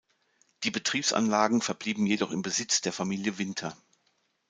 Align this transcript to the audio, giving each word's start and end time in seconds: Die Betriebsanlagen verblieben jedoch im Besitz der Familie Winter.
Die 0.63 0.71
Betriebsanlagen 0.71 1.61
verblieben 1.61 2.07
jedoch 2.07 2.31
im 2.31 2.41
Besitz 2.41 2.81
der 2.81 2.91
Familie 2.91 3.37
Winter. 3.37 3.77